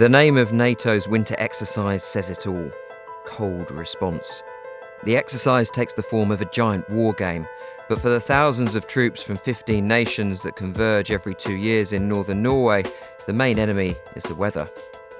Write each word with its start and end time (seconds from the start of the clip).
The 0.00 0.08
name 0.08 0.38
of 0.38 0.54
NATO's 0.54 1.06
winter 1.06 1.34
exercise 1.36 2.02
says 2.02 2.30
it 2.30 2.46
all 2.46 2.72
cold 3.26 3.70
response. 3.70 4.42
The 5.04 5.14
exercise 5.14 5.70
takes 5.70 5.92
the 5.92 6.02
form 6.02 6.30
of 6.30 6.40
a 6.40 6.46
giant 6.46 6.88
war 6.88 7.12
game, 7.12 7.46
but 7.86 8.00
for 8.00 8.08
the 8.08 8.18
thousands 8.18 8.74
of 8.74 8.86
troops 8.86 9.22
from 9.22 9.36
15 9.36 9.86
nations 9.86 10.40
that 10.40 10.56
converge 10.56 11.10
every 11.10 11.34
two 11.34 11.54
years 11.54 11.92
in 11.92 12.08
northern 12.08 12.42
Norway, 12.42 12.82
the 13.26 13.34
main 13.34 13.58
enemy 13.58 13.94
is 14.16 14.22
the 14.22 14.34
weather. 14.34 14.70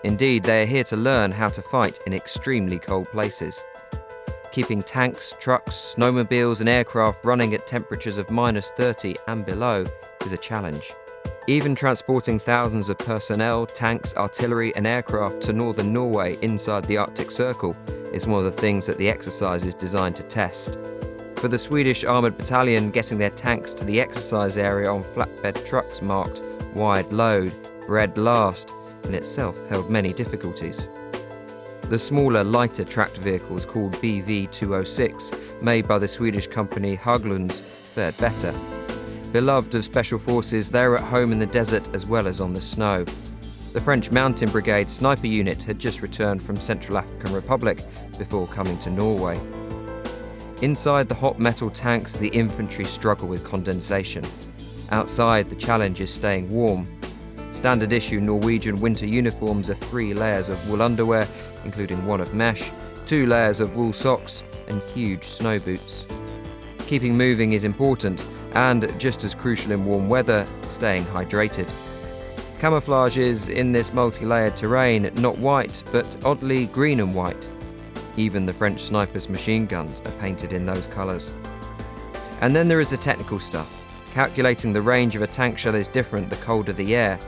Indeed, 0.03 0.45
they 0.45 0.63
are 0.63 0.67
here 0.67 0.85
to 0.85 0.97
learn 0.97 1.31
how 1.31 1.51
to 1.51 1.61
fight 1.61 2.01
in 2.07 2.15
extremely 2.15 2.79
cold 2.79 3.07
places. 3.09 3.63
Keeping 4.51 4.83
tanks, 4.83 5.35
trucks, 5.39 5.95
snowmobiles, 5.95 6.61
and 6.61 6.71
aircraft 6.71 7.23
running 7.23 7.53
at 7.53 7.67
temperatures 7.67 8.17
of 8.17 8.31
minus 8.31 8.71
30 8.79 9.15
and 9.29 9.45
below 9.45 9.85
is 10.25 10.33
a 10.33 10.39
challenge. 10.39 10.95
Even 11.51 11.75
transporting 11.75 12.39
thousands 12.39 12.89
of 12.91 12.99
personnel, 12.99 13.67
tanks, 13.67 14.15
artillery, 14.15 14.73
and 14.77 14.87
aircraft 14.87 15.43
to 15.43 15.53
northern 15.53 15.93
Norway 15.93 16.39
inside 16.43 16.85
the 16.85 16.97
Arctic 16.97 17.33
Circle 17.33 17.77
is 18.13 18.25
one 18.25 18.39
of 18.39 18.45
the 18.45 18.61
things 18.61 18.87
that 18.87 18.99
the 18.99 19.09
exercise 19.09 19.65
is 19.65 19.75
designed 19.75 20.15
to 20.15 20.23
test. 20.23 20.79
For 21.35 21.49
the 21.49 21.59
Swedish 21.59 22.05
Armoured 22.05 22.39
Battalion, 22.39 22.93
getting 22.93 23.19
their 23.19 23.31
tanks 23.31 23.75
to 23.75 23.85
the 23.85 24.01
exercise 24.01 24.57
area 24.57 24.89
on 24.89 25.03
flatbed 25.03 25.67
trucks 25.67 26.01
marked 26.01 26.41
wide 26.73 27.11
load, 27.11 27.53
red 27.89 28.17
last, 28.17 28.71
in 29.03 29.13
itself 29.13 29.57
held 29.69 29.91
many 29.91 30.13
difficulties. 30.13 30.87
The 31.83 31.99
smaller, 31.99 32.45
lighter 32.45 32.85
tracked 32.85 33.19
vehicles 33.19 33.67
called 33.67 33.95
BV 33.95 34.53
206, 34.53 35.33
made 35.61 35.89
by 35.89 35.99
the 35.99 36.07
Swedish 36.07 36.47
company 36.47 36.97
Hägglunds, 36.97 37.61
fared 37.61 38.17
better. 38.19 38.55
Beloved 39.33 39.77
of 39.77 39.85
special 39.85 40.19
forces, 40.19 40.71
they 40.71 40.89
were 40.89 40.99
at 40.99 41.05
home 41.05 41.31
in 41.31 41.39
the 41.39 41.47
desert 41.47 41.89
as 41.95 42.05
well 42.05 42.27
as 42.27 42.41
on 42.41 42.53
the 42.53 42.61
snow. 42.61 43.05
The 43.73 43.81
French 43.81 44.11
Mountain 44.11 44.51
Brigade 44.51 44.91
sniper 44.91 45.29
unit 45.29 45.63
had 45.63 45.79
just 45.79 46.03
returned 46.03 46.43
from 46.43 46.57
Central 46.57 46.99
African 46.99 47.33
Republic 47.33 47.85
before 48.19 48.49
coming 48.49 48.77
to 48.81 48.91
Norway. 48.91 49.39
Inside 50.63 51.09
the 51.09 51.15
hot 51.15 51.39
metal 51.39 51.71
tanks, 51.71 52.17
the 52.17 52.29
infantry 52.31 52.85
struggle 52.85 53.29
with 53.29 53.45
condensation. 53.45 54.25
Outside, 54.91 55.49
the 55.49 55.55
challenge 55.55 56.01
is 56.01 56.13
staying 56.13 56.51
warm. 56.51 56.89
Standard 57.53 57.93
issue 57.93 58.21
Norwegian 58.21 58.81
winter 58.81 59.07
uniforms 59.07 59.71
are 59.71 59.75
three 59.75 60.13
layers 60.13 60.49
of 60.49 60.69
wool 60.69 60.83
underwear, 60.83 61.29
including 61.65 62.05
one 62.05 62.21
of 62.21 62.35
mesh, 62.35 62.73
two 63.07 63.27
layers 63.27 63.61
of 63.61 63.77
wool 63.77 63.93
socks, 63.93 64.43
and 64.67 64.83
huge 64.83 65.23
snow 65.23 65.61
boots. 65.61 66.09
Keeping 66.89 67.17
moving 67.17 67.53
is 67.53 67.63
important, 67.63 68.25
and 68.55 68.99
just 68.99 69.25
as 69.25 69.35
crucial 69.35 69.73
in 69.73 69.85
warm 69.85 70.09
weather, 70.09 70.47
staying 70.69 71.05
hydrated. 71.05 71.73
Camouflage 72.59 73.17
is, 73.17 73.49
in 73.49 73.73
this 73.73 73.93
multi 73.93 74.27
layered 74.27 74.57
terrain, 74.57 75.11
not 75.15 75.39
white, 75.39 75.83
but 75.93 76.17
oddly 76.25 76.67
green 76.67 77.01
and 77.01 77.15
white. 77.15 77.49
Even 78.17 78.45
the 78.45 78.53
French 78.53 78.83
snipers' 78.83 79.31
machine 79.31 79.65
guns 79.65 80.01
are 80.05 80.13
painted 80.21 80.53
in 80.53 80.67
those 80.67 80.87
colours. 80.87 81.33
And 82.43 82.55
then 82.55 82.69
there 82.69 82.81
is 82.81 82.91
the 82.91 82.97
technical 82.97 83.41
stuff. 83.41 83.71
Calculating 84.13 84.73
the 84.73 84.83
range 84.83 85.17
of 85.17 85.23
a 85.23 85.27
tank 85.27 85.57
shell 85.57 85.75
is 85.75 85.89
different 85.89 86.29
the 86.29 86.37
colder 86.37 86.73
the 86.73 86.95
air. 86.95 87.19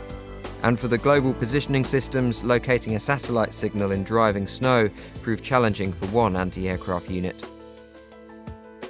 And 0.65 0.79
for 0.79 0.89
the 0.89 0.99
global 0.99 1.33
positioning 1.33 1.85
systems, 1.85 2.45
locating 2.45 2.95
a 2.95 3.01
satellite 3.01 3.55
signal 3.55 3.93
in 3.93 4.05
driving 4.05 4.47
snow 4.47 4.91
proved 5.23 5.43
challenging 5.43 5.93
for 5.93 6.07
one 6.07 6.37
anti 6.37 6.69
aircraft 6.69 7.09
unit. 7.09 7.45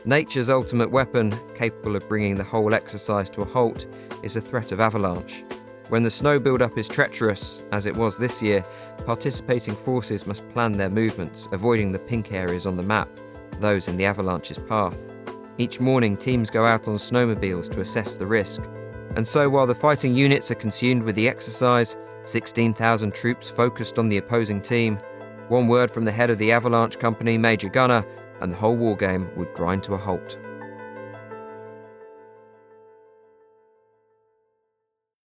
Nature's 0.04 0.48
ultimate 0.48 0.90
weapon, 0.90 1.32
capable 1.54 1.94
of 1.94 2.08
bringing 2.08 2.34
the 2.34 2.42
whole 2.42 2.74
exercise 2.74 3.30
to 3.30 3.42
a 3.42 3.44
halt, 3.44 3.86
is 4.24 4.34
the 4.34 4.40
threat 4.40 4.72
of 4.72 4.80
avalanche. 4.80 5.44
When 5.90 6.02
the 6.02 6.10
snow 6.10 6.40
build-up 6.40 6.76
is 6.76 6.88
treacherous, 6.88 7.64
as 7.70 7.86
it 7.86 7.96
was 7.96 8.18
this 8.18 8.42
year, 8.42 8.64
participating 9.06 9.76
forces 9.76 10.26
must 10.26 10.48
plan 10.50 10.72
their 10.72 10.90
movements, 10.90 11.46
avoiding 11.52 11.92
the 11.92 12.00
pink 12.00 12.32
areas 12.32 12.66
on 12.66 12.76
the 12.76 12.82
map, 12.82 13.08
those 13.60 13.86
in 13.86 13.96
the 13.96 14.04
avalanche's 14.04 14.58
path. 14.58 15.00
Each 15.58 15.78
morning, 15.78 16.16
teams 16.16 16.50
go 16.50 16.66
out 16.66 16.88
on 16.88 16.96
snowmobiles 16.96 17.70
to 17.70 17.80
assess 17.80 18.16
the 18.16 18.26
risk. 18.26 18.60
And 19.14 19.24
so, 19.24 19.48
while 19.48 19.68
the 19.68 19.74
fighting 19.74 20.16
units 20.16 20.50
are 20.50 20.56
consumed 20.56 21.04
with 21.04 21.14
the 21.14 21.28
exercise, 21.28 21.96
16,000 22.24 23.14
troops 23.14 23.52
focused 23.52 24.00
on 24.00 24.08
the 24.08 24.18
opposing 24.18 24.62
team, 24.62 24.98
one 25.46 25.68
word 25.68 25.92
from 25.92 26.06
the 26.06 26.12
head 26.12 26.30
of 26.30 26.38
the 26.38 26.50
Avalanche 26.50 26.98
Company, 26.98 27.38
Major 27.38 27.68
Gunnar, 27.68 28.04
and 28.42 28.52
the 28.52 28.56
whole 28.56 28.76
war 28.76 28.96
game 28.96 29.30
would 29.36 29.54
grind 29.54 29.82
to 29.84 29.94
a 29.94 29.98
halt. 29.98 30.36